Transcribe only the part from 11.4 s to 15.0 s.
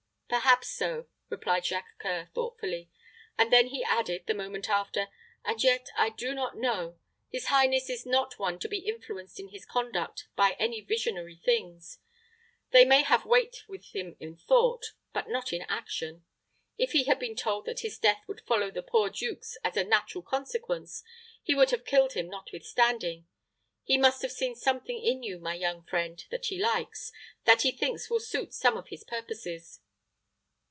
things; they may have weight with him in thought,